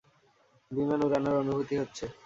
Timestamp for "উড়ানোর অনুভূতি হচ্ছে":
1.05-2.05